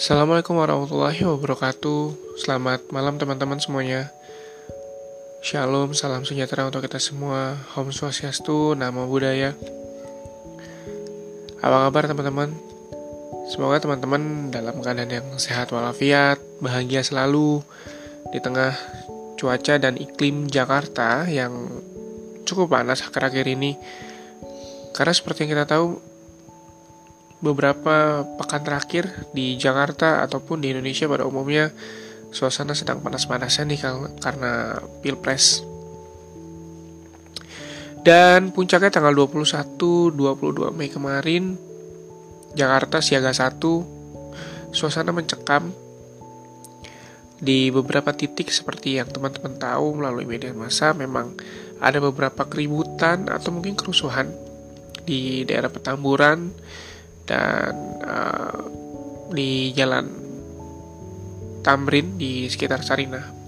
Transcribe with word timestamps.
Assalamualaikum 0.00 0.56
warahmatullahi 0.56 1.28
wabarakatuh. 1.28 2.32
Selamat 2.40 2.80
malam 2.88 3.20
teman-teman 3.20 3.60
semuanya. 3.60 4.08
Shalom, 5.44 5.92
salam 5.92 6.24
sejahtera 6.24 6.64
untuk 6.64 6.88
kita 6.88 6.96
semua. 6.96 7.60
Om 7.76 7.92
Swastiastu, 7.92 8.72
Namo 8.72 9.04
Buddhaya. 9.04 9.52
Apa 11.60 11.92
kabar 11.92 12.08
teman-teman? 12.08 12.48
Semoga 13.52 13.76
teman-teman 13.84 14.48
dalam 14.48 14.80
keadaan 14.80 15.12
yang 15.12 15.28
sehat 15.36 15.68
walafiat 15.68 16.40
Bahagia 16.64 17.04
selalu 17.04 17.60
Di 18.32 18.40
tengah 18.40 18.72
cuaca 19.36 19.76
dan 19.76 20.00
iklim 20.00 20.48
Jakarta 20.48 21.28
Yang 21.28 21.84
cukup 22.48 22.72
panas 22.72 23.04
akhir-akhir 23.04 23.52
ini. 23.52 23.76
Karena 24.96 25.12
seperti 25.12 25.44
yang 25.44 25.60
kita 25.60 25.68
tahu 25.68 26.09
beberapa 27.40 28.24
pekan 28.36 28.62
terakhir 28.62 29.08
di 29.32 29.56
Jakarta 29.56 30.20
ataupun 30.24 30.60
di 30.60 30.76
Indonesia 30.76 31.08
pada 31.08 31.24
umumnya 31.24 31.72
suasana 32.30 32.76
sedang 32.76 33.00
panas-panasnya 33.00 33.64
nih 33.66 33.80
karena 34.20 34.78
pilpres. 35.00 35.64
Dan 38.00 38.52
puncaknya 38.56 38.88
tanggal 38.88 39.12
21 39.12 40.16
22 40.16 40.72
Mei 40.72 40.88
kemarin 40.88 41.56
Jakarta 42.56 43.04
siaga 43.04 43.32
1 43.32 44.72
suasana 44.72 45.12
mencekam 45.12 45.68
di 47.40 47.72
beberapa 47.72 48.12
titik 48.12 48.52
seperti 48.52 49.00
yang 49.00 49.08
teman-teman 49.08 49.56
tahu 49.56 49.96
melalui 49.96 50.28
media 50.28 50.52
massa 50.52 50.92
memang 50.92 51.32
ada 51.80 51.96
beberapa 51.96 52.44
keributan 52.44 53.32
atau 53.32 53.48
mungkin 53.52 53.72
kerusuhan 53.72 54.28
di 55.08 55.48
daerah 55.48 55.72
Petamburan 55.72 56.52
dan 57.30 58.02
uh, 58.02 58.58
di 59.30 59.70
jalan 59.70 60.10
Tamrin 61.62 62.18
di 62.18 62.50
sekitar 62.50 62.82
Sarinah. 62.82 63.38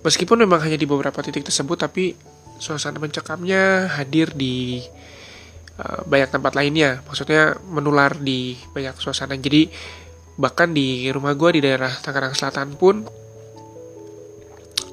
Meskipun 0.00 0.40
memang 0.40 0.62
hanya 0.64 0.78
di 0.78 0.88
beberapa 0.88 1.20
titik 1.20 1.44
tersebut, 1.44 1.76
tapi 1.76 2.14
suasana 2.56 2.96
mencekamnya 2.96 3.90
hadir 4.00 4.32
di 4.32 4.80
uh, 5.76 6.06
banyak 6.08 6.30
tempat 6.32 6.56
lainnya. 6.56 7.04
Maksudnya 7.04 7.60
menular 7.68 8.16
di 8.16 8.56
banyak 8.72 8.96
suasana. 8.96 9.36
Jadi 9.36 9.68
bahkan 10.40 10.72
di 10.72 11.10
rumah 11.12 11.36
gue 11.36 11.58
di 11.58 11.60
daerah 11.60 11.90
Tangerang 11.90 12.32
Selatan 12.32 12.78
pun 12.78 13.04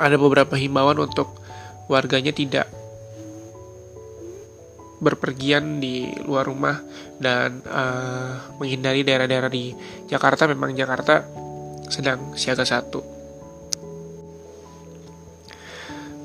ada 0.01 0.17
beberapa 0.17 0.57
himbauan 0.57 0.97
untuk 0.99 1.37
warganya 1.87 2.33
tidak 2.33 2.82
berpergian 5.03 5.83
di 5.83 6.07
luar 6.23 6.47
rumah 6.47 6.79
dan 7.19 7.59
uh, 7.67 8.55
menghindari 8.55 9.03
daerah-daerah 9.03 9.51
di 9.51 9.75
Jakarta 10.07 10.47
memang 10.47 10.71
Jakarta 10.71 11.27
sedang 11.91 12.31
siaga 12.39 12.63
satu. 12.63 13.03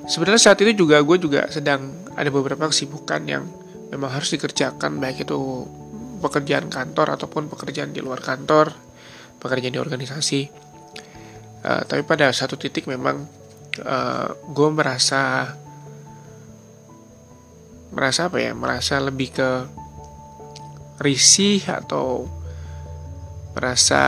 Sebenarnya 0.09 0.41
saat 0.41 0.59
itu 0.65 0.73
juga 0.87 1.03
gue 1.05 1.19
juga 1.21 1.51
sedang 1.53 1.93
ada 2.17 2.31
beberapa 2.33 2.71
kesibukan 2.71 3.21
yang 3.29 3.45
memang 3.93 4.09
harus 4.09 4.33
dikerjakan 4.33 4.97
baik 5.03 5.29
itu 5.29 5.37
pekerjaan 6.25 6.73
kantor 6.73 7.19
ataupun 7.21 7.53
pekerjaan 7.53 7.93
di 7.93 8.01
luar 8.01 8.25
kantor, 8.25 8.73
pekerjaan 9.37 9.75
di 9.75 9.83
organisasi. 9.83 10.43
Uh, 11.59 11.83
tapi 11.85 12.07
pada 12.07 12.31
satu 12.31 12.55
titik 12.55 12.87
memang 12.89 13.27
uh, 13.83 14.29
gue 14.49 14.69
merasa 14.73 15.53
merasa 17.93 18.29
apa 18.29 18.39
ya 18.43 18.53
merasa 18.53 19.01
lebih 19.01 19.33
ke 19.33 19.51
risih 20.99 21.63
atau 21.65 22.27
merasa 23.55 24.05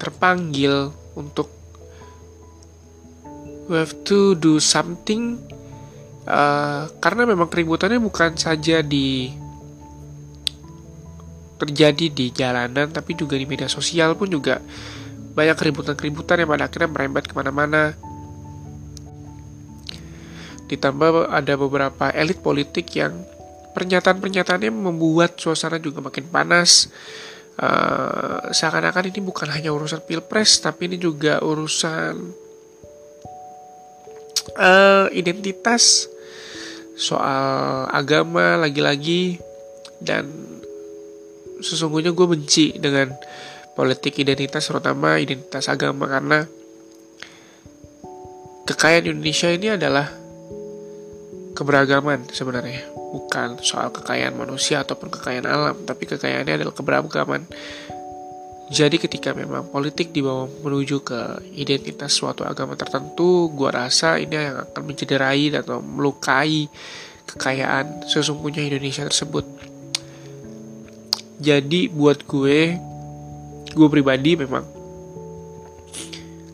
terpanggil 0.00 0.92
untuk 1.16 1.52
we 3.68 3.76
have 3.76 3.94
to 4.02 4.34
do 4.36 4.58
something 4.58 5.38
uh, 6.24 6.88
karena 6.98 7.22
memang 7.28 7.46
keributannya 7.52 8.00
bukan 8.00 8.34
saja 8.34 8.80
di 8.80 9.30
terjadi 11.60 12.08
di 12.08 12.26
jalanan 12.32 12.88
tapi 12.88 13.12
juga 13.12 13.36
di 13.36 13.44
media 13.44 13.68
sosial 13.68 14.16
pun 14.16 14.32
juga 14.32 14.64
banyak 15.36 15.54
keributan-keributan 15.54 16.42
yang 16.42 16.50
pada 16.50 16.64
akhirnya 16.66 16.90
merembet 16.90 17.28
ke 17.28 17.34
mana-mana 17.36 17.94
Ditambah 20.70 21.26
ada 21.34 21.58
beberapa 21.58 22.14
elit 22.14 22.38
politik 22.38 22.94
yang 22.94 23.26
pernyataan-pernyataannya 23.74 24.70
membuat 24.70 25.34
suasana 25.34 25.82
juga 25.82 25.98
makin 25.98 26.30
panas. 26.30 26.86
Uh, 27.60 28.54
seakan-akan 28.54 29.12
ini 29.12 29.20
bukan 29.20 29.50
hanya 29.50 29.74
urusan 29.74 30.00
pilpres, 30.06 30.62
tapi 30.62 30.88
ini 30.88 30.96
juga 30.96 31.42
urusan 31.44 32.14
uh, 34.56 35.06
identitas, 35.12 36.08
soal 36.96 37.84
agama 37.92 38.56
lagi-lagi, 38.56 39.36
dan 40.00 40.30
sesungguhnya 41.60 42.16
gue 42.16 42.26
benci 42.30 42.80
dengan 42.80 43.12
politik 43.76 44.16
identitas, 44.16 44.64
terutama 44.64 45.20
identitas 45.20 45.68
agama 45.68 46.08
karena 46.08 46.48
kekayaan 48.64 49.18
Indonesia 49.18 49.52
ini 49.52 49.68
adalah 49.76 50.19
keberagaman 51.60 52.24
sebenarnya. 52.32 52.88
Bukan 52.96 53.60
soal 53.60 53.92
kekayaan 53.92 54.32
manusia 54.32 54.80
ataupun 54.80 55.12
kekayaan 55.12 55.44
alam 55.44 55.76
tapi 55.84 56.08
kekayaannya 56.08 56.56
adalah 56.56 56.72
keberagaman. 56.72 57.44
Jadi 58.70 58.96
ketika 59.02 59.36
memang 59.36 59.68
politik 59.68 60.14
dibawa 60.14 60.46
menuju 60.46 61.04
ke 61.04 61.20
identitas 61.58 62.16
suatu 62.16 62.46
agama 62.46 62.78
tertentu 62.78 63.52
gua 63.52 63.84
rasa 63.84 64.16
ini 64.16 64.32
yang 64.32 64.62
akan 64.62 64.82
mencederai 64.88 65.52
atau 65.52 65.84
melukai 65.84 66.70
kekayaan 67.28 68.08
sesungguhnya 68.08 68.64
Indonesia 68.64 69.04
tersebut. 69.04 69.44
Jadi 71.40 71.92
buat 71.92 72.24
gue 72.24 72.78
gue 73.70 73.88
pribadi 73.88 74.34
memang 74.34 74.66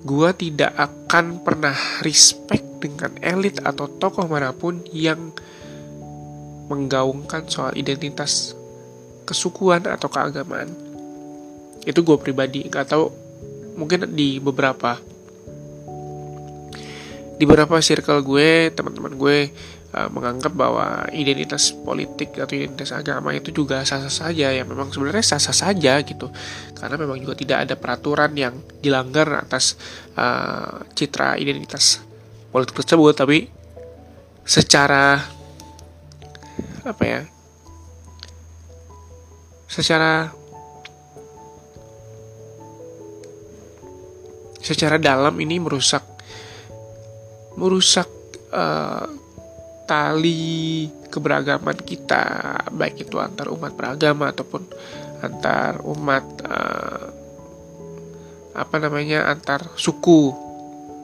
gue 0.06 0.30
tidak 0.38 0.72
akan 1.06 1.38
pernah 1.46 2.02
respect 2.02 2.66
dengan 2.82 3.14
elit 3.22 3.62
atau 3.62 3.86
tokoh 3.86 4.26
mana 4.26 4.50
pun 4.50 4.82
yang 4.90 5.30
menggaungkan 6.66 7.46
soal 7.46 7.70
identitas 7.78 8.58
kesukuan 9.22 9.86
atau 9.86 10.10
keagamaan. 10.10 10.66
Itu 11.86 12.02
gue 12.02 12.18
pribadi, 12.18 12.66
nggak 12.66 12.90
tahu 12.90 13.06
mungkin 13.78 14.18
di 14.18 14.42
beberapa 14.42 14.98
di 17.38 17.44
beberapa 17.46 17.78
circle 17.78 18.26
gue, 18.26 18.74
teman-teman 18.74 19.14
gue 19.14 19.54
uh, 19.96 20.08
menganggap 20.12 20.52
bahwa 20.52 21.08
identitas 21.10 21.72
politik 21.72 22.36
atau 22.36 22.52
identitas 22.52 22.92
agama 22.92 23.32
itu 23.32 23.48
juga 23.48 23.80
sah-sah 23.82 24.12
saja. 24.12 24.52
Ya 24.52 24.62
memang 24.68 24.92
sebenarnya 24.92 25.24
sah-sah 25.24 25.56
saja 25.56 25.96
gitu. 26.04 26.28
Karena 26.76 27.00
memang 27.00 27.16
juga 27.16 27.34
tidak 27.34 27.58
ada 27.64 27.74
peraturan 27.80 28.36
yang 28.36 28.60
dilanggar 28.84 29.48
atas 29.48 29.80
uh, 30.20 30.84
citra 30.92 31.40
identitas 31.40 32.04
politik 32.52 32.76
tersebut. 32.84 33.16
Tapi 33.16 33.48
secara 34.44 35.18
apa 36.86 37.02
ya 37.02 37.26
secara 39.66 40.30
secara 44.62 44.98
dalam 45.02 45.34
ini 45.42 45.58
merusak 45.58 46.02
merusak 47.58 48.06
uh, 48.54 49.25
tali 49.86 50.90
keberagaman 51.08 51.78
kita 51.78 52.58
baik 52.74 53.06
itu 53.06 53.22
antar 53.22 53.48
umat 53.54 53.72
beragama 53.78 54.34
ataupun 54.34 54.66
antar 55.22 55.80
umat 55.86 56.24
uh, 56.44 57.06
apa 58.56 58.76
namanya 58.82 59.30
antar 59.30 59.70
suku 59.78 60.34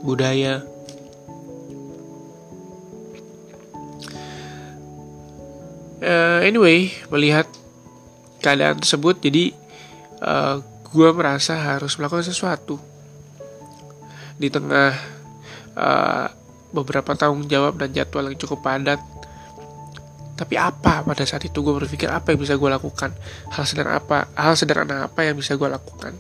budaya. 0.03 0.67
Uh, 6.03 6.43
anyway 6.43 6.91
melihat 7.15 7.47
keadaan 8.43 8.83
tersebut 8.83 9.23
jadi 9.23 9.55
uh, 10.19 10.59
eh, 10.59 10.67
gue 10.91 11.09
merasa 11.15 11.55
harus 11.55 11.95
melakukan 11.95 12.27
sesuatu. 12.27 12.83
Di 14.35 14.51
tengah 14.51 14.99
uh, 15.79 16.42
beberapa 16.73 17.13
tanggung 17.15 17.45
jawab 17.47 17.77
dan 17.79 17.93
jadwal 17.93 18.27
yang 18.27 18.41
cukup 18.41 18.65
padat. 18.65 18.99
Tapi 20.33 20.59
apa 20.59 21.05
pada 21.07 21.23
saat 21.23 21.45
itu 21.45 21.63
gue 21.63 21.77
berpikir 21.77 22.09
apa 22.11 22.33
yang 22.35 22.41
bisa 22.41 22.57
gue 22.57 22.67
lakukan? 22.73 23.15
Hal 23.53 23.63
sederhana 23.69 24.01
apa 24.01 24.27
hal 24.35 24.57
sederhana 24.59 25.07
apa 25.07 25.21
yang 25.23 25.39
bisa 25.39 25.55
gue 25.55 25.69
lakukan? 25.69 26.17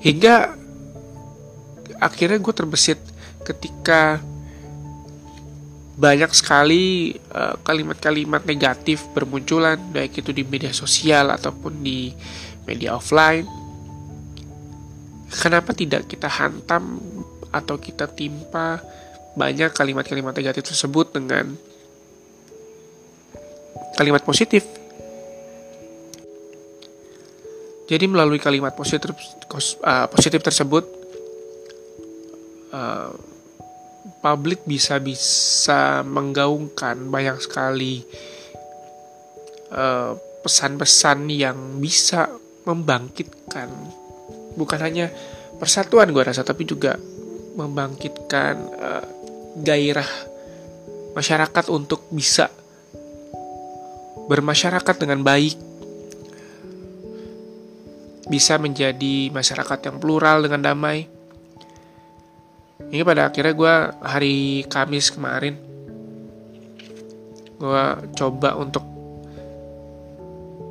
Hingga 0.00 0.56
akhirnya 1.98 2.38
gue 2.38 2.54
terbesit 2.54 3.00
ketika 3.42 4.20
banyak 6.00 6.32
sekali 6.32 7.12
kalimat 7.60 7.60
kalimat-kalimat 8.00 8.42
negatif 8.48 9.04
bermunculan 9.12 9.76
baik 9.92 10.24
itu 10.24 10.32
di 10.32 10.48
media 10.48 10.72
sosial 10.72 11.28
ataupun 11.34 11.84
di 11.84 12.14
media 12.64 12.96
offline. 12.96 13.59
Kenapa 15.30 15.70
tidak 15.70 16.10
kita 16.10 16.26
hantam 16.26 16.98
atau 17.54 17.78
kita 17.78 18.10
timpa 18.10 18.82
banyak 19.38 19.70
kalimat-kalimat 19.70 20.34
negatif 20.34 20.74
tersebut 20.74 21.14
dengan 21.14 21.54
kalimat 23.94 24.26
positif? 24.26 24.66
Jadi 27.90 28.06
melalui 28.06 28.38
kalimat 28.38 28.74
positif 28.74 29.14
uh, 29.82 30.06
positif 30.10 30.42
tersebut 30.46 30.86
uh, 32.70 33.10
publik 34.22 34.62
bisa 34.62 35.02
bisa 35.02 36.06
menggaungkan 36.06 37.10
banyak 37.10 37.42
sekali 37.42 38.06
uh, 39.74 40.14
pesan-pesan 40.46 41.18
uh, 41.26 41.34
yang 41.34 41.58
bisa 41.82 42.30
membangkitkan 42.62 43.99
bukan 44.60 44.80
hanya 44.84 45.08
persatuan 45.56 46.12
gue 46.12 46.20
rasa 46.20 46.44
tapi 46.44 46.68
juga 46.68 47.00
membangkitkan 47.56 48.54
uh, 48.76 49.04
gairah 49.64 50.08
masyarakat 51.16 51.64
untuk 51.72 52.04
bisa 52.12 52.52
bermasyarakat 54.28 54.96
dengan 55.00 55.24
baik 55.24 55.56
bisa 58.30 58.62
menjadi 58.62 59.26
masyarakat 59.34 59.90
yang 59.90 59.96
plural 59.98 60.46
dengan 60.46 60.62
damai. 60.70 61.10
Ini 62.94 63.02
pada 63.02 63.26
akhirnya 63.26 63.54
gue 63.58 63.74
hari 64.06 64.62
Kamis 64.70 65.10
kemarin 65.10 65.58
gue 67.60 67.84
coba 68.16 68.56
untuk 68.56 68.80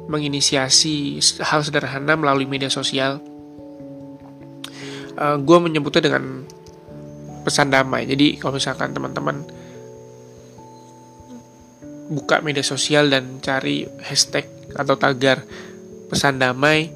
menginisiasi 0.09 1.21
hal 1.45 1.61
sederhana 1.61 2.17
melalui 2.17 2.49
media 2.49 2.71
sosial. 2.71 3.21
Uh, 5.15 5.35
eh, 5.35 5.37
gue 5.41 5.57
menyebutnya 5.57 6.11
dengan 6.11 6.45
pesan 7.45 7.71
damai. 7.71 8.05
Jadi 8.05 8.37
kalau 8.37 8.59
misalkan 8.59 8.93
teman-teman 8.93 9.41
buka 12.09 12.41
media 12.41 12.65
sosial 12.65 13.09
dan 13.09 13.37
cari 13.39 13.85
hashtag 14.01 14.49
atau 14.73 14.97
tagar 14.97 15.45
pesan 16.09 16.41
damai, 16.41 16.89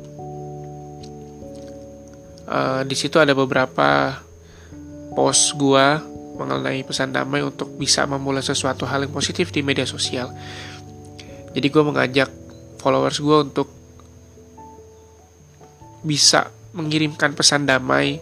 uh, 2.50 2.82
di 2.86 2.96
situ 2.98 3.22
ada 3.22 3.38
beberapa 3.38 4.18
post 5.14 5.54
gua 5.58 6.02
mengenai 6.34 6.82
pesan 6.82 7.14
damai 7.14 7.46
untuk 7.46 7.78
bisa 7.78 8.10
memulai 8.10 8.42
sesuatu 8.42 8.90
hal 8.90 9.06
yang 9.06 9.14
positif 9.14 9.54
di 9.54 9.62
media 9.62 9.86
sosial. 9.86 10.34
Jadi 11.54 11.68
gue 11.70 11.84
mengajak 11.86 12.30
followers 12.82 13.22
gue 13.22 13.38
untuk 13.46 13.70
bisa 16.02 16.50
mengirimkan 16.74 17.38
pesan 17.38 17.70
damai 17.70 18.18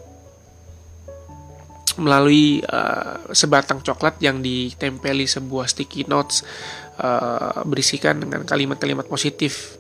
melalui 2.00 2.64
uh, 2.64 3.32
sebatang 3.36 3.84
coklat 3.84 4.20
yang 4.24 4.40
ditempeli 4.40 5.28
sebuah 5.28 5.68
sticky 5.68 6.08
notes 6.08 6.44
uh, 7.00 7.64
berisikan 7.68 8.24
dengan 8.24 8.48
kalimat-kalimat 8.48 9.08
positif, 9.12 9.76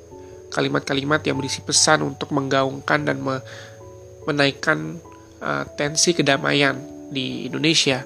kalimat-kalimat 0.51 1.23
yang 1.23 1.39
berisi 1.39 1.63
pesan 1.63 2.03
untuk 2.03 2.35
menggaungkan 2.35 3.07
dan 3.07 3.17
me 3.23 3.39
menaikkan 4.27 5.01
uh, 5.41 5.65
tensi 5.73 6.13
kedamaian 6.13 6.77
di 7.09 7.47
Indonesia 7.47 8.03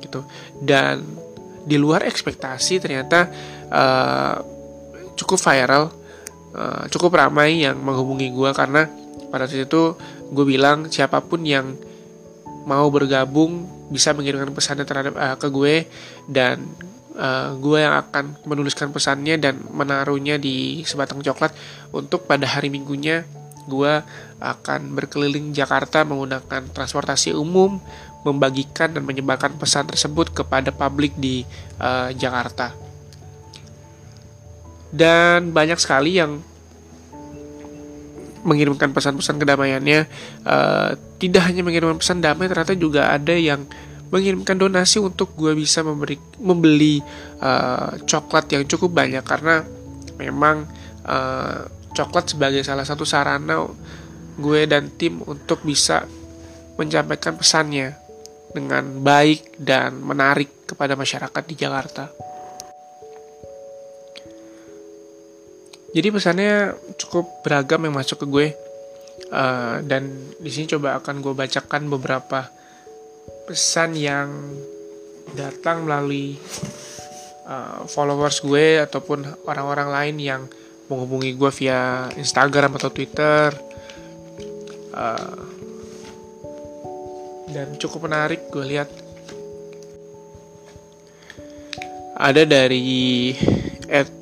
gitu. 0.00 0.24
Dan 0.56 1.04
di 1.66 1.76
luar 1.76 2.06
ekspektasi 2.08 2.80
ternyata 2.80 3.28
uh, 3.68 4.36
cukup 5.18 5.36
viral 5.36 5.92
uh, 6.56 6.84
cukup 6.88 7.20
ramai 7.20 7.60
yang 7.68 7.76
menghubungi 7.76 8.32
gue 8.32 8.50
karena 8.56 8.88
pada 9.30 9.46
saat 9.46 9.66
itu 9.66 9.94
gue 10.30 10.44
bilang 10.44 10.90
siapa 10.90 11.22
pun 11.22 11.46
yang 11.46 11.78
mau 12.66 12.86
bergabung 12.92 13.66
bisa 13.88 14.12
mengirimkan 14.12 14.52
pesannya 14.52 14.84
terhadap 14.84 15.14
uh, 15.16 15.36
ke 15.40 15.48
gue 15.48 15.74
dan 16.28 16.62
uh, 17.16 17.56
gue 17.56 17.78
yang 17.80 17.96
akan 17.96 18.36
menuliskan 18.46 18.92
pesannya 18.94 19.40
dan 19.40 19.58
menaruhnya 19.72 20.36
di 20.36 20.84
sebatang 20.84 21.24
coklat 21.24 21.54
untuk 21.90 22.28
pada 22.28 22.46
hari 22.46 22.68
minggunya 22.68 23.24
gue 23.66 24.02
akan 24.40 24.80
berkeliling 24.96 25.52
Jakarta 25.52 26.02
menggunakan 26.02 26.72
transportasi 26.72 27.36
umum, 27.36 27.78
membagikan 28.26 28.90
dan 28.90 29.04
menyebarkan 29.04 29.54
pesan 29.60 29.86
tersebut 29.86 30.32
kepada 30.32 30.72
publik 30.74 31.14
di 31.14 31.46
uh, 31.78 32.10
Jakarta. 32.16 32.72
Dan 34.90 35.54
banyak 35.54 35.78
sekali 35.78 36.18
yang 36.18 36.42
mengirimkan 38.42 38.92
pesan-pesan 38.92 39.36
kedamaiannya. 39.40 40.00
Uh, 40.44 40.96
tidak 41.20 41.48
hanya 41.48 41.64
mengirimkan 41.64 42.00
pesan 42.00 42.24
damai, 42.24 42.48
ternyata 42.48 42.74
juga 42.76 43.12
ada 43.12 43.32
yang 43.36 43.64
mengirimkan 44.10 44.58
donasi 44.58 44.98
untuk 44.98 45.38
gue 45.38 45.54
bisa 45.54 45.86
memberi 45.86 46.18
membeli 46.42 46.98
uh, 47.38 47.94
coklat 48.02 48.50
yang 48.50 48.66
cukup 48.66 48.90
banyak 48.90 49.22
karena 49.22 49.62
memang 50.18 50.66
uh, 51.06 51.62
coklat 51.94 52.34
sebagai 52.34 52.66
salah 52.66 52.82
satu 52.82 53.06
sarana 53.06 53.70
gue 54.34 54.60
dan 54.66 54.90
tim 54.98 55.22
untuk 55.22 55.62
bisa 55.62 56.04
menyampaikan 56.74 57.38
pesannya 57.38 57.94
dengan 58.50 58.98
baik 58.98 59.62
dan 59.62 60.02
menarik 60.02 60.66
kepada 60.66 60.98
masyarakat 60.98 61.42
di 61.46 61.54
Jakarta. 61.54 62.29
Jadi 65.90 66.08
pesannya 66.14 66.78
cukup 66.94 67.42
beragam 67.42 67.82
yang 67.82 67.94
masuk 67.94 68.22
ke 68.22 68.26
gue. 68.30 68.48
Uh, 69.30 69.82
dan 69.84 70.10
di 70.38 70.50
sini 70.50 70.70
coba 70.70 70.98
akan 71.02 71.22
gue 71.22 71.34
bacakan 71.34 71.90
beberapa 71.90 72.50
pesan 73.46 73.98
yang 73.98 74.30
datang 75.34 75.86
melalui 75.86 76.38
uh, 77.46 77.86
followers 77.90 78.42
gue 78.42 78.78
ataupun 78.82 79.26
orang-orang 79.46 79.88
lain 79.90 80.16
yang 80.18 80.42
menghubungi 80.86 81.34
gue 81.34 81.50
via 81.58 82.06
Instagram 82.14 82.78
atau 82.78 82.90
Twitter. 82.90 83.50
Uh, 84.94 85.42
dan 87.50 87.74
cukup 87.82 88.06
menarik 88.06 88.46
gue 88.50 88.62
lihat. 88.62 88.90
Ada 92.20 92.46
dari 92.46 93.32
Ed 93.90 94.19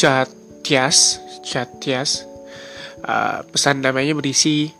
Chatias 0.00 1.20
Chatias 1.44 2.24
uh, 3.04 3.44
pesan 3.52 3.84
namanya 3.84 4.16
berisi 4.16 4.72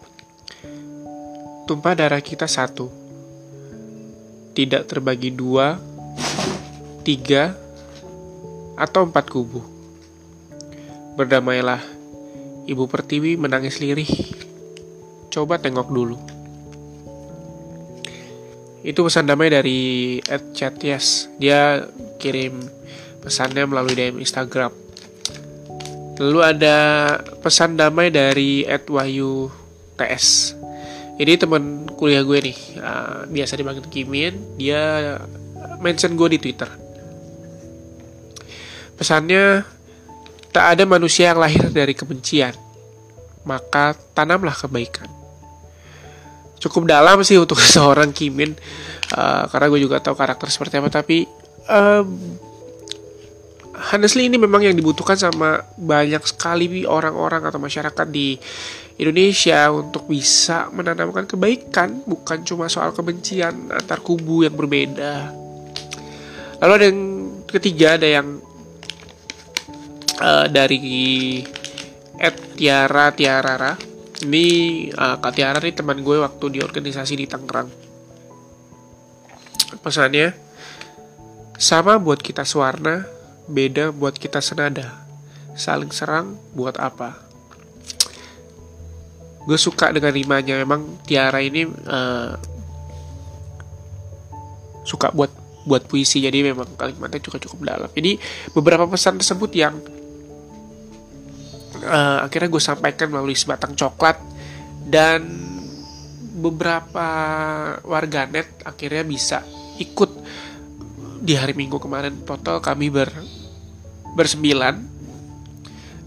tumpah 1.69 1.93
darah 1.93 2.25
kita 2.25 2.49
satu 2.49 2.89
tidak 4.57 4.89
terbagi 4.89 5.29
dua 5.29 5.77
tiga 7.05 7.53
atau 8.81 9.05
empat 9.05 9.29
kubu 9.29 9.81
Berdamailah, 11.21 11.85
Ibu 12.65 12.89
Pertiwi 12.89 13.37
menangis 13.37 13.77
lirih. 13.77 14.09
Coba 15.29 15.61
tengok 15.61 15.93
dulu. 15.93 16.17
Itu 18.81 19.05
pesan 19.05 19.29
damai 19.29 19.53
dari 19.53 20.17
Ed 20.25 20.57
Chatias. 20.57 21.29
Dia 21.37 21.85
kirim 22.17 22.57
pesannya 23.21 23.69
melalui 23.69 23.93
DM 23.93 24.23
Instagram. 24.23 24.73
Lalu 26.21 26.39
ada 26.45 26.77
pesan 27.41 27.81
damai 27.81 28.13
dari 28.13 28.69
Ed 28.69 28.85
Wahyu 28.93 29.49
TS. 29.97 30.55
Ini 31.17 31.37
teman 31.41 31.89
kuliah 31.97 32.25
gue 32.25 32.39
nih, 32.53 32.59
uh, 32.81 33.25
biasa 33.29 33.57
dipanggil 33.57 33.85
Kimin. 33.89 34.37
Dia 34.61 35.17
mention 35.81 36.17
gue 36.17 36.37
di 36.37 36.39
Twitter. 36.41 36.69
Pesannya 39.01 39.65
Tak 40.51 40.67
ada 40.75 40.83
manusia 40.83 41.31
yang 41.31 41.39
lahir 41.39 41.71
dari 41.71 41.95
kebencian, 41.95 42.59
maka 43.47 43.95
tanamlah 44.19 44.55
kebaikan. 44.55 45.07
Cukup 46.59 46.91
dalam 46.91 47.23
sih 47.23 47.39
untuk 47.39 47.63
seorang 47.75 48.11
Kimin, 48.11 48.59
uh, 49.15 49.47
karena 49.47 49.67
gue 49.71 49.81
juga 49.87 50.03
tahu 50.03 50.19
karakter 50.19 50.51
seperti 50.51 50.83
apa. 50.83 50.91
Tapi 50.91 51.23
uh, 51.71 52.03
honestly 53.89 54.29
ini 54.29 54.37
memang 54.37 54.61
yang 54.61 54.77
dibutuhkan 54.77 55.17
sama 55.17 55.65
banyak 55.81 56.21
sekali 56.29 56.85
orang-orang 56.85 57.49
atau 57.49 57.57
masyarakat 57.57 58.07
di 58.13 58.37
Indonesia 59.01 59.73
untuk 59.73 60.05
bisa 60.13 60.69
menanamkan 60.69 61.25
kebaikan, 61.25 62.05
bukan 62.05 62.45
cuma 62.45 62.69
soal 62.69 62.93
kebencian 62.93 63.73
antar 63.73 64.05
kubu 64.05 64.45
yang 64.45 64.53
berbeda. 64.53 65.33
Lalu 66.61 66.73
ada 66.77 66.85
yang 66.85 67.01
ketiga 67.49 67.97
ada 67.97 68.09
yang 68.21 68.29
uh, 70.21 70.47
dari 70.53 71.41
Ed 72.21 72.37
Tiara 72.61 73.09
Tiarara 73.17 73.73
ini 74.21 74.47
uh, 74.93 75.17
Kak 75.17 75.33
Tiara 75.33 75.57
nih 75.57 75.73
teman 75.73 76.05
gue 76.05 76.21
waktu 76.21 76.47
di 76.53 76.59
organisasi 76.61 77.17
di 77.17 77.25
Tangerang 77.25 77.69
pesannya 79.81 80.53
Sama 81.61 82.01
buat 82.01 82.25
kita 82.25 82.41
sewarna, 82.41 83.05
beda 83.51 83.91
buat 83.91 84.15
kita 84.15 84.39
senada. 84.39 84.95
Saling 85.59 85.91
serang 85.91 86.39
buat 86.55 86.79
apa? 86.79 87.19
Gue 89.45 89.59
suka 89.59 89.91
dengan 89.91 90.15
rimanya. 90.15 90.55
Memang 90.57 91.03
Tiara 91.03 91.43
ini 91.43 91.67
uh, 91.67 92.39
suka 94.87 95.11
buat 95.11 95.35
buat 95.67 95.85
puisi. 95.91 96.23
Jadi 96.23 96.47
memang 96.47 96.79
kalimatnya 96.79 97.19
juga 97.19 97.43
cukup 97.43 97.67
dalam. 97.67 97.91
Jadi 97.91 98.17
beberapa 98.55 98.87
pesan 98.87 99.19
tersebut 99.19 99.51
yang 99.53 99.75
uh, 101.85 102.25
akhirnya 102.25 102.49
gue 102.49 102.63
sampaikan 102.63 103.11
melalui 103.11 103.37
sebatang 103.37 103.75
coklat 103.75 104.17
dan 104.87 105.27
beberapa 106.41 107.09
warganet 107.85 108.49
akhirnya 108.65 109.05
bisa 109.05 109.39
ikut 109.77 110.11
di 111.21 111.37
hari 111.37 111.53
Minggu 111.53 111.77
kemarin 111.77 112.25
total 112.25 112.65
kami 112.65 112.89
ber 112.89 113.13
bersembilan. 114.15 114.77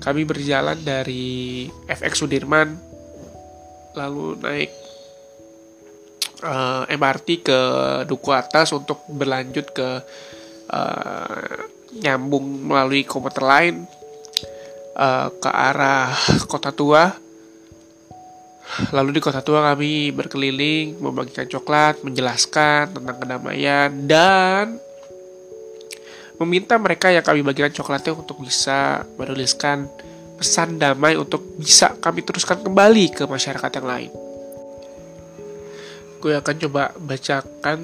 Kami 0.03 0.21
berjalan 0.27 0.75
dari 0.83 1.67
FX 1.87 2.23
Sudirman 2.23 2.75
lalu 3.93 4.35
naik 4.41 4.71
uh, 6.43 6.83
eh, 6.89 6.97
MRT 6.97 7.27
ke 7.45 7.59
Duku 8.09 8.29
Atas 8.33 8.75
untuk 8.75 9.05
berlanjut 9.07 9.71
ke 9.71 9.89
uh, 10.69 11.61
nyambung 12.03 12.67
melalui 12.73 13.05
komuter 13.05 13.45
lain 13.45 13.85
uh, 14.97 15.29
ke 15.31 15.49
arah 15.49 16.11
Kota 16.51 16.73
Tua. 16.73 17.23
Lalu 18.89 19.19
di 19.19 19.21
kota 19.21 19.45
tua 19.45 19.61
kami 19.61 20.09
berkeliling, 20.09 20.97
membagikan 20.97 21.45
coklat, 21.45 22.01
menjelaskan 22.01 22.95
tentang 22.95 23.21
kedamaian, 23.21 23.91
dan 24.09 24.81
meminta 26.41 26.77
mereka 26.81 27.13
yang 27.13 27.21
kami 27.21 27.45
bagikan 27.45 27.69
coklatnya 27.69 28.17
untuk 28.17 28.41
bisa 28.41 29.05
menuliskan 29.19 29.85
pesan 30.37 30.81
damai 30.81 31.13
untuk 31.15 31.45
bisa 31.55 31.93
kami 32.01 32.25
teruskan 32.25 32.59
kembali 32.65 33.05
ke 33.13 33.23
masyarakat 33.29 33.71
yang 33.79 33.87
lain. 33.87 34.11
Gue 36.19 36.33
akan 36.39 36.55
coba 36.67 36.95
bacakan 36.97 37.79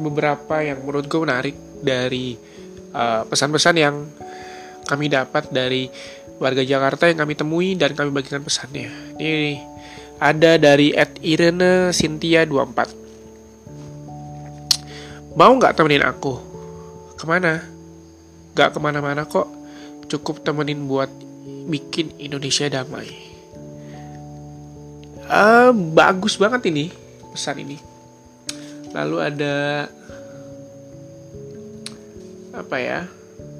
beberapa 0.00 0.62
yang 0.62 0.80
menurut 0.86 1.06
gue 1.10 1.20
menarik 1.20 1.56
dari 1.82 2.38
uh, 2.94 3.26
pesan-pesan 3.26 3.74
uh, 3.76 3.82
yang 3.82 3.96
kami 4.86 5.10
dapat 5.10 5.50
dari 5.50 5.90
warga 6.38 6.62
Jakarta 6.62 7.10
yang 7.10 7.18
kami 7.26 7.34
temui 7.34 7.74
dan 7.74 7.92
kami 7.92 8.14
bagikan 8.14 8.40
pesannya. 8.40 8.88
Ini 9.18 9.58
ada 10.16 10.56
dari 10.56 10.96
Ed 10.96 11.20
Irene 11.20 11.92
Cynthia 11.92 12.48
24 12.48 13.06
Mau 15.36 15.52
nggak 15.52 15.76
temenin 15.76 16.00
aku? 16.00 16.55
Ke 17.16 17.24
mana? 17.24 17.64
Gak 18.56 18.76
ke 18.76 18.78
mana-mana 18.80 19.24
kok 19.28 19.48
Cukup 20.06 20.40
temenin 20.46 20.86
buat 20.86 21.10
bikin 21.66 22.14
Indonesia 22.22 22.70
damai 22.70 23.10
uh, 25.26 25.74
Bagus 25.74 26.38
banget 26.38 26.70
ini 26.70 26.94
pesan 27.34 27.60
ini 27.66 27.76
Lalu 28.94 29.16
ada 29.20 29.56
Apa 32.56 32.80
ya? 32.80 33.04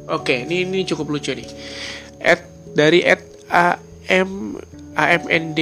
Oke, 0.08 0.48
ini 0.48 0.64
ini 0.64 0.86
cukup 0.88 1.12
lucu 1.12 1.36
nih. 1.36 1.44
At 2.22 2.40
dari 2.72 3.04
at 3.04 3.20
am 4.08 4.56
amnd 4.96 5.60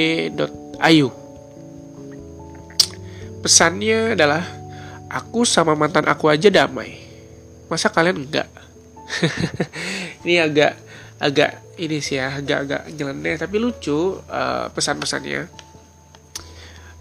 Ayu. 0.79 1.09
Pesannya 3.43 4.15
adalah 4.17 4.45
aku 5.09 5.43
sama 5.49 5.73
mantan 5.75 6.07
aku 6.07 6.31
aja 6.31 6.53
damai. 6.53 7.04
Masa 7.69 7.89
kalian 7.89 8.25
enggak? 8.25 8.49
ini 10.25 10.41
agak 10.41 10.77
agak 11.21 11.65
ini 11.81 11.99
sih 11.99 12.21
ya, 12.21 12.39
agak-agak 12.39 12.93
nyeleneh 12.95 13.35
tapi 13.41 13.57
lucu 13.59 14.21
uh, 14.29 14.69
pesan-pesannya. 14.71 15.49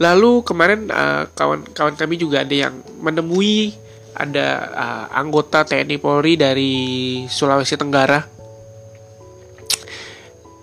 Lalu 0.01 0.31
kemarin 0.41 0.89
uh, 0.89 1.29
kawan-kawan 1.37 1.95
kami 1.95 2.17
juga 2.17 2.41
ada 2.41 2.55
yang 2.67 2.81
menemui 2.99 3.77
ada 4.13 4.47
uh, 4.73 5.05
anggota 5.13 5.65
TNI 5.65 5.97
Polri 5.97 6.37
dari 6.37 6.73
Sulawesi 7.25 7.77
Tenggara 7.77 8.21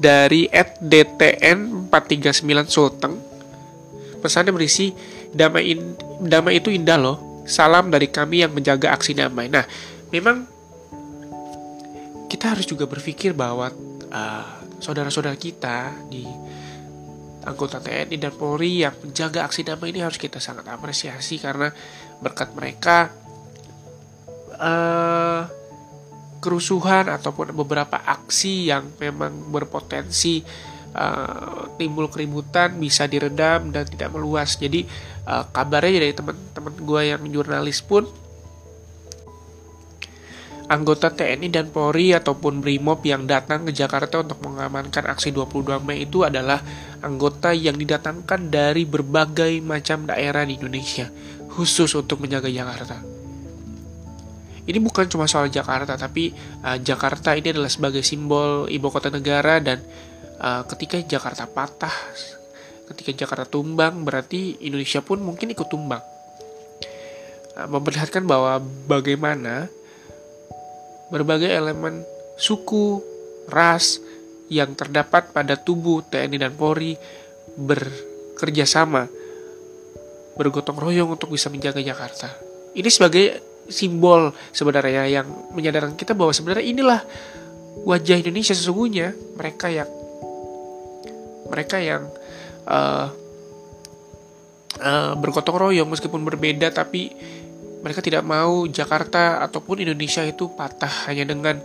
dari 0.01 0.49
@dtn 0.81 1.91
439 1.93 2.73
Sulteng. 2.73 3.15
Pesannya 4.25 4.53
berisi 4.53 4.93
damai 5.33 5.77
in, 5.77 5.95
damai 6.25 6.59
itu 6.59 6.73
indah 6.73 6.97
loh. 6.97 7.30
Salam 7.51 7.91
dari 7.91 8.07
kami 8.07 8.47
yang 8.47 8.55
menjaga 8.55 8.95
aksi 8.95 9.11
damai. 9.19 9.51
Nah, 9.51 9.67
memang 10.15 10.47
kita 12.31 12.55
harus 12.55 12.63
juga 12.63 12.87
berpikir 12.87 13.35
bahwa 13.35 13.75
uh, 14.15 14.47
saudara-saudara 14.79 15.35
kita 15.35 15.91
di 16.07 16.23
anggota 17.43 17.83
TNI 17.83 18.17
dan 18.23 18.31
Polri 18.39 18.87
yang 18.87 18.95
menjaga 19.03 19.51
aksi 19.51 19.67
damai 19.67 19.91
ini 19.91 19.99
harus 19.99 20.15
kita 20.15 20.39
sangat 20.39 20.71
apresiasi 20.71 21.43
karena 21.43 21.75
berkat 22.23 22.55
mereka 22.55 23.11
uh, 24.55 25.43
kerusuhan 26.39 27.11
ataupun 27.11 27.51
beberapa 27.53 27.99
aksi 27.99 28.71
yang 28.71 28.95
memang 28.97 29.51
berpotensi 29.53 30.41
uh, 30.95 31.71
timbul 31.77 32.11
keributan 32.11 32.79
bisa 32.79 33.07
diredam 33.07 33.71
dan 33.75 33.87
tidak 33.87 34.15
meluas. 34.15 34.57
Jadi 34.57 34.87
uh, 35.27 35.45
kabarnya 35.51 36.07
dari 36.09 36.15
teman-teman 36.15 36.75
gue 36.79 37.03
yang 37.07 37.23
jurnalis 37.31 37.81
pun 37.85 38.07
anggota 40.71 41.11
TNI 41.11 41.51
dan 41.51 41.67
Polri 41.75 42.15
ataupun 42.15 42.63
BRIMOB 42.63 43.03
yang 43.03 43.27
datang 43.27 43.67
ke 43.67 43.75
Jakarta 43.75 44.23
untuk 44.23 44.39
mengamankan 44.47 45.03
aksi 45.11 45.35
22 45.35 45.83
Mei 45.83 46.07
itu 46.07 46.23
adalah 46.23 46.63
anggota 47.03 47.51
yang 47.51 47.75
didatangkan 47.75 48.55
dari 48.55 48.87
berbagai 48.87 49.59
macam 49.67 50.07
daerah 50.07 50.47
di 50.47 50.55
Indonesia 50.63 51.11
khusus 51.51 51.91
untuk 51.99 52.23
menjaga 52.23 52.47
Jakarta 52.47 53.03
ini 54.71 54.79
bukan 54.79 55.11
cuma 55.11 55.27
soal 55.27 55.51
Jakarta 55.51 55.99
tapi 55.99 56.31
uh, 56.63 56.79
Jakarta 56.79 57.35
ini 57.35 57.51
adalah 57.51 57.67
sebagai 57.67 58.07
simbol 58.07 58.71
ibu 58.71 58.87
kota 58.95 59.11
negara 59.11 59.59
dan 59.59 59.83
uh, 60.41 60.63
ketika 60.75 60.99
Jakarta 61.05 61.45
patah 61.47 61.95
ketika 62.91 63.25
Jakarta 63.25 63.47
tumbang 63.47 64.03
berarti 64.03 64.59
Indonesia 64.67 64.99
pun 65.05 65.23
mungkin 65.23 65.53
ikut 65.53 65.69
tumbang 65.71 66.03
uh, 67.57 67.69
memperlihatkan 67.71 68.27
bahwa 68.27 68.59
bagaimana 68.89 69.71
berbagai 71.13 71.51
elemen 71.51 72.03
suku 72.41 73.03
ras 73.51 74.01
yang 74.51 74.75
terdapat 74.75 75.31
pada 75.31 75.55
tubuh 75.55 76.03
TNI 76.11 76.39
dan 76.39 76.53
Polri 76.59 76.99
bekerja 77.55 78.67
sama 78.67 79.07
bergotong 80.35 80.79
royong 80.79 81.15
untuk 81.15 81.37
bisa 81.37 81.53
menjaga 81.53 81.85
Jakarta. 81.85 82.33
Ini 82.73 82.89
sebagai 82.89 83.25
simbol 83.69 84.35
sebenarnya 84.51 85.07
yang 85.07 85.27
menyadarkan 85.55 85.95
kita 85.95 86.17
bahwa 86.17 86.35
sebenarnya 86.35 86.67
inilah 86.67 87.01
wajah 87.87 88.19
Indonesia 88.19 88.55
sesungguhnya 88.57 89.15
mereka 89.39 89.71
yang 89.71 89.87
mereka 91.51 91.83
yang 91.83 92.07
uh, 92.71 93.11
uh, 94.79 95.13
bergotong 95.19 95.59
royong 95.59 95.91
meskipun 95.91 96.23
berbeda 96.23 96.71
tapi 96.71 97.13
mereka 97.81 98.05
tidak 98.05 98.23
mau 98.23 98.69
Jakarta 98.69 99.41
ataupun 99.45 99.83
Indonesia 99.83 100.21
itu 100.25 100.53
patah 100.53 101.09
hanya 101.09 101.25
dengan 101.25 101.59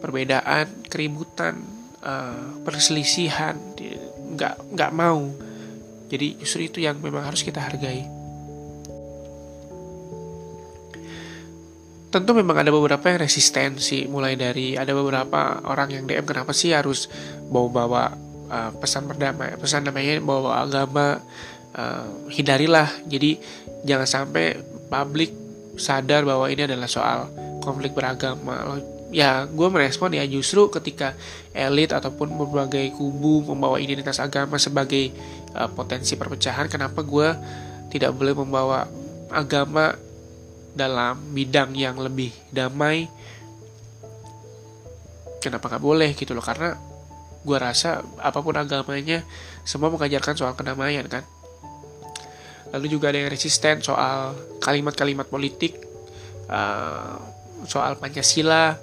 perbedaan 0.00 0.86
keributan 0.86 1.60
uh, 2.00 2.62
perselisihan 2.62 3.58
nggak 4.38 4.54
nggak 4.74 4.92
mau. 4.94 5.26
Jadi 6.10 6.42
justru 6.42 6.66
itu 6.66 6.78
yang 6.82 6.98
memang 6.98 7.26
harus 7.26 7.42
kita 7.42 7.62
hargai. 7.62 8.06
Tentu 12.10 12.34
memang 12.34 12.58
ada 12.58 12.74
beberapa 12.74 13.06
yang 13.06 13.22
resistensi 13.22 14.10
mulai 14.10 14.34
dari 14.34 14.74
ada 14.74 14.90
beberapa 14.90 15.62
orang 15.62 15.94
yang 15.94 16.04
DM 16.10 16.26
kenapa 16.26 16.50
sih 16.50 16.74
harus 16.74 17.06
bawa-bawa 17.46 18.29
uh, 18.50 18.70
pesan 18.76 19.06
berdamai 19.06 19.54
pesan 19.56 19.86
namanya 19.86 20.18
bawa 20.20 20.66
agama 20.66 21.22
uh, 21.78 22.28
hindarilah. 22.28 22.90
Jadi 23.06 23.38
jangan 23.86 24.08
sampai 24.08 24.58
publik 24.90 25.32
sadar 25.78 26.26
bahwa 26.26 26.50
ini 26.50 26.66
adalah 26.66 26.90
soal 26.90 27.30
konflik 27.62 27.94
beragama. 27.94 28.82
Ya 29.10 29.46
gue 29.46 29.68
merespon 29.70 30.14
ya 30.14 30.22
justru 30.26 30.70
ketika 30.70 31.18
elit 31.50 31.90
ataupun 31.90 32.30
berbagai 32.30 32.94
kubu 32.94 33.42
membawa 33.42 33.82
identitas 33.82 34.22
agama 34.22 34.58
sebagai 34.58 35.10
uh, 35.54 35.66
potensi 35.70 36.14
perpecahan 36.14 36.70
kenapa 36.70 37.02
gue 37.02 37.28
tidak 37.90 38.14
boleh 38.14 38.34
membawa 38.38 38.86
agama 39.34 39.98
dalam 40.74 41.18
bidang 41.34 41.74
yang 41.74 41.98
lebih 41.98 42.30
damai? 42.54 43.10
Kenapa 45.42 45.72
nggak 45.72 45.82
boleh 45.82 46.10
gitu 46.14 46.36
loh? 46.36 46.44
Karena 46.44 46.76
gue 47.40 47.56
rasa 47.56 48.04
apa 48.20 48.38
pun 48.44 48.52
agamanya 48.56 49.24
semua 49.64 49.88
mengajarkan 49.88 50.36
soal 50.36 50.52
kedamaian 50.52 51.08
kan? 51.08 51.24
Lalu 52.70 52.86
juga 52.86 53.10
ada 53.10 53.18
yang 53.18 53.30
resisten 53.32 53.82
soal 53.82 54.36
kalimat-kalimat 54.62 55.26
politik 55.26 55.80
uh, 56.46 57.18
soal 57.66 57.98
Pancasila 57.98 58.78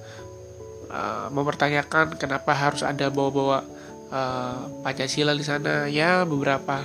uh, 0.92 1.28
mempertanyakan 1.32 2.20
kenapa 2.20 2.52
harus 2.54 2.84
ada 2.84 3.08
bawa-bawa 3.08 3.64
uh, 4.12 4.60
Pancasila 4.84 5.32
di 5.34 5.46
sana. 5.46 5.88
Ya 5.88 6.28
beberapa 6.28 6.84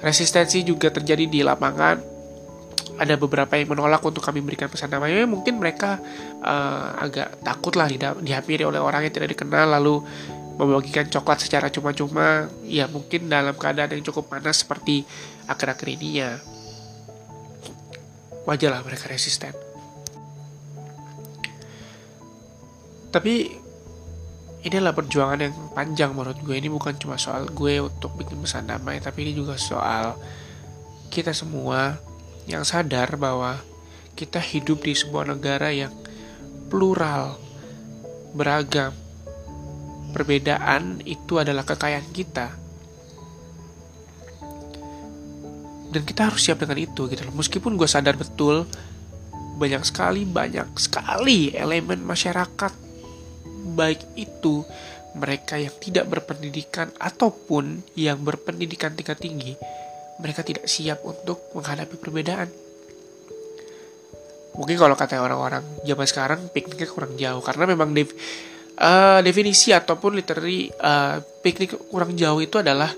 resistensi 0.00 0.62
juga 0.62 0.88
terjadi 0.90 1.26
di 1.26 1.40
lapangan. 1.42 2.20
Ada 3.00 3.16
beberapa 3.16 3.56
yang 3.56 3.72
menolak 3.72 4.04
untuk 4.04 4.20
kami 4.20 4.44
berikan 4.44 4.68
pesan 4.68 4.92
namanya 4.92 5.24
mungkin 5.24 5.56
mereka 5.56 5.96
uh, 6.44 7.00
agak 7.00 7.40
takut 7.40 7.72
lah 7.72 7.88
dihampiri 8.20 8.68
oleh 8.68 8.76
orang 8.76 9.08
yang 9.08 9.12
tidak 9.12 9.32
dikenal. 9.32 9.72
Lalu 9.80 10.04
membagikan 10.60 11.08
coklat 11.08 11.40
secara 11.40 11.72
cuma-cuma 11.72 12.52
ya 12.68 12.84
mungkin 12.84 13.32
dalam 13.32 13.56
keadaan 13.56 13.96
yang 13.96 14.04
cukup 14.04 14.28
panas 14.28 14.60
seperti 14.60 15.08
akhir-akhir 15.48 15.88
ini 15.96 16.08
ya. 16.20 16.36
Wajar 18.44 18.76
lah 18.76 18.84
mereka 18.84 19.08
resisten. 19.08 19.56
Tapi 23.08 23.56
ini 24.60 24.74
adalah 24.76 24.92
perjuangan 24.92 25.40
yang 25.40 25.56
panjang 25.72 26.12
menurut 26.12 26.36
gue. 26.44 26.52
Ini 26.52 26.68
bukan 26.68 27.00
cuma 27.00 27.16
soal 27.16 27.48
gue 27.48 27.80
untuk 27.80 28.12
bikin 28.20 28.44
pesan 28.44 28.68
damai 28.68 29.00
tapi 29.00 29.24
ini 29.24 29.32
juga 29.32 29.56
soal 29.56 30.20
kita 31.08 31.32
semua 31.32 31.96
yang 32.44 32.68
sadar 32.68 33.16
bahwa 33.16 33.56
kita 34.12 34.36
hidup 34.36 34.84
di 34.84 34.92
sebuah 34.92 35.32
negara 35.32 35.72
yang 35.72 35.90
plural 36.68 37.40
beragam 38.36 38.94
perbedaan 40.10 41.02
itu 41.06 41.40
adalah 41.40 41.64
kekayaan 41.64 42.08
kita 42.10 42.48
dan 45.90 46.02
kita 46.06 46.30
harus 46.30 46.46
siap 46.46 46.62
dengan 46.62 46.78
itu 46.78 47.10
gitu 47.10 47.22
loh 47.26 47.34
meskipun 47.34 47.74
gue 47.74 47.88
sadar 47.90 48.14
betul 48.14 48.66
banyak 49.58 49.82
sekali 49.82 50.22
banyak 50.22 50.70
sekali 50.78 51.50
elemen 51.54 52.02
masyarakat 52.02 52.72
baik 53.74 54.00
itu 54.14 54.62
mereka 55.14 55.58
yang 55.58 55.74
tidak 55.82 56.06
berpendidikan 56.06 56.90
ataupun 56.98 57.82
yang 57.98 58.22
berpendidikan 58.22 58.94
tingkat 58.94 59.18
tinggi, 59.18 59.58
mereka 60.22 60.46
tidak 60.46 60.70
siap 60.70 61.02
untuk 61.02 61.42
menghadapi 61.56 61.96
perbedaan. 61.98 62.48
Mungkin 64.54 64.76
kalau 64.76 64.94
kata 64.98 65.22
orang-orang 65.22 65.62
zaman 65.86 66.06
sekarang 66.06 66.40
pikniknya 66.50 66.90
kurang 66.90 67.14
jauh 67.16 67.40
karena 67.40 67.64
memang 67.70 67.90
uh, 68.80 69.20
definisi 69.20 69.70
ataupun 69.76 70.16
literally 70.16 70.72
uh, 70.80 71.20
piknik 71.44 71.76
kurang 71.92 72.16
jauh 72.16 72.40
itu 72.40 72.58
adalah 72.58 72.90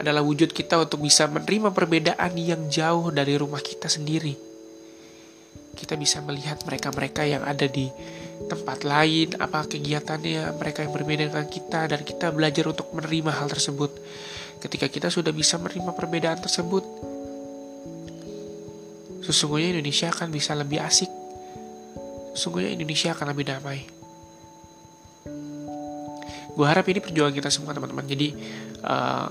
adalah 0.00 0.24
wujud 0.24 0.52
kita 0.52 0.80
untuk 0.80 1.04
bisa 1.04 1.28
menerima 1.28 1.72
perbedaan 1.76 2.32
yang 2.36 2.68
jauh 2.72 3.12
dari 3.12 3.36
rumah 3.36 3.60
kita 3.60 3.88
sendiri. 3.88 4.32
Kita 5.76 5.96
bisa 5.96 6.24
melihat 6.24 6.60
mereka-mereka 6.64 7.28
yang 7.28 7.44
ada 7.44 7.68
di 7.68 7.88
tempat 8.48 8.80
lain, 8.88 9.36
apa 9.36 9.68
kegiatannya 9.68 10.56
mereka 10.56 10.80
yang 10.80 10.92
berbeda 10.96 11.28
dengan 11.28 11.46
kita 11.48 11.84
dan 11.92 12.00
kita 12.00 12.32
belajar 12.32 12.64
untuk 12.72 12.88
menerima 12.96 13.32
hal 13.44 13.52
tersebut. 13.52 13.92
Ketika 14.60 14.88
kita 14.88 15.08
sudah 15.12 15.36
bisa 15.36 15.60
menerima 15.60 15.92
perbedaan 15.92 16.40
tersebut, 16.40 16.84
sesungguhnya 19.24 19.76
Indonesia 19.76 20.08
akan 20.08 20.28
bisa 20.32 20.56
lebih 20.56 20.80
asik. 20.80 21.12
Sesungguhnya 22.32 22.72
Indonesia 22.72 23.12
akan 23.12 23.36
lebih 23.36 23.52
damai. 23.52 23.99
Gue 26.54 26.66
harap 26.66 26.86
ini 26.90 26.98
perjuangan 26.98 27.34
kita 27.34 27.50
semua 27.52 27.72
teman-teman. 27.72 28.06
Jadi 28.06 28.34
uh, 28.84 29.30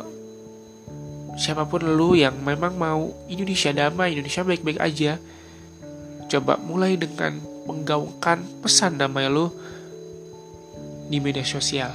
siapa 1.39 1.63
pun 1.67 1.83
lu 1.83 2.19
yang 2.19 2.35
memang 2.39 2.75
mau 2.75 3.11
Indonesia 3.31 3.71
damai, 3.71 4.15
Indonesia 4.17 4.43
baik-baik 4.43 4.79
aja, 4.79 5.15
coba 6.29 6.60
mulai 6.62 6.99
dengan 6.99 7.39
menggaungkan 7.65 8.41
pesan 8.62 8.97
damai 8.97 9.29
lo 9.29 9.53
di 11.10 11.17
media 11.17 11.41
sosial 11.41 11.93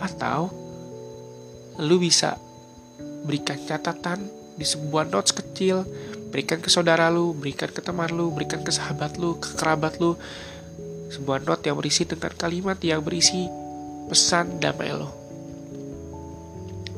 atau 0.00 0.48
lu 1.76 2.00
bisa 2.00 2.40
berikan 3.28 3.60
catatan 3.68 4.24
di 4.56 4.64
sebuah 4.64 5.08
notes 5.12 5.36
kecil 5.36 5.84
berikan 6.32 6.60
ke 6.60 6.72
saudara 6.72 7.12
lu 7.12 7.36
berikan 7.36 7.68
ke 7.68 7.84
teman 7.84 8.08
lu 8.08 8.32
berikan 8.32 8.64
ke 8.64 8.72
sahabat 8.72 9.20
lu 9.20 9.36
ke 9.36 9.56
kerabat 9.60 10.00
lu 10.00 10.16
sebuah 11.12 11.44
note 11.44 11.68
yang 11.68 11.76
berisi 11.76 12.08
dengan 12.08 12.32
kalimat 12.32 12.80
yang 12.80 13.04
berisi 13.04 13.48
pesan 14.10 14.58
damai 14.58 14.90
lo 14.90 15.14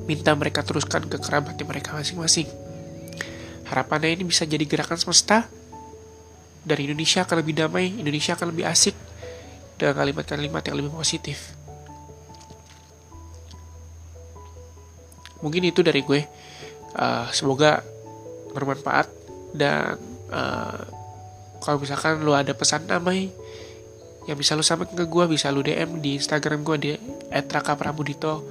minta 0.08 0.32
mereka 0.32 0.64
teruskan 0.64 1.04
ke 1.06 1.20
kerabatnya 1.20 1.68
mereka 1.68 1.92
masing-masing 1.92 2.48
harapannya 3.68 4.16
ini 4.16 4.24
bisa 4.24 4.48
jadi 4.48 4.64
gerakan 4.64 4.96
semesta 4.96 5.46
dari 6.62 6.86
Indonesia 6.86 7.26
akan 7.26 7.36
lebih 7.42 7.54
damai, 7.58 7.90
Indonesia 7.90 8.38
akan 8.38 8.54
lebih 8.54 8.64
asik 8.70 8.94
dengan 9.74 9.98
kalimat-kalimat 9.98 10.62
yang 10.62 10.76
lebih 10.78 10.94
positif. 10.94 11.58
Mungkin 15.42 15.66
itu 15.66 15.82
dari 15.82 16.06
gue. 16.06 16.22
Uh, 16.92 17.26
semoga 17.32 17.82
bermanfaat 18.52 19.08
dan 19.56 19.96
uh, 20.28 20.84
kalau 21.64 21.80
misalkan 21.80 22.20
lo 22.20 22.36
ada 22.36 22.52
pesan 22.52 22.84
damai 22.84 23.32
yang 24.26 24.38
bisa 24.38 24.54
lo 24.54 24.62
sampaikan 24.62 24.94
ke 24.94 25.06
gue 25.06 25.24
bisa 25.26 25.50
lo 25.50 25.64
DM 25.66 25.98
di 25.98 26.18
Instagram 26.18 26.62
gue 26.62 26.76
di 26.78 26.90
@raka_prabudito. 27.30 28.46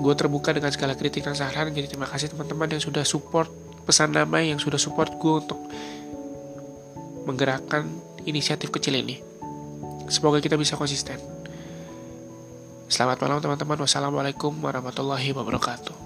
Gue 0.00 0.14
terbuka 0.16 0.52
dengan 0.56 0.72
segala 0.72 0.96
kritik 0.96 1.24
dan 1.24 1.36
saran. 1.36 1.72
Jadi 1.72 1.92
terima 1.92 2.08
kasih 2.08 2.32
teman-teman 2.32 2.68
yang 2.72 2.82
sudah 2.82 3.04
support 3.04 3.48
pesan 3.84 4.12
damai 4.12 4.52
yang 4.52 4.60
sudah 4.60 4.78
support 4.78 5.16
gue 5.16 5.34
untuk 5.40 5.60
menggerakkan 7.24 7.88
inisiatif 8.24 8.72
kecil 8.72 8.96
ini. 8.96 9.20
Semoga 10.08 10.40
kita 10.42 10.56
bisa 10.56 10.76
konsisten. 10.76 11.20
Selamat 12.90 13.22
malam 13.22 13.38
teman-teman. 13.38 13.78
Wassalamualaikum 13.86 14.50
warahmatullahi 14.58 15.30
wabarakatuh. 15.30 15.99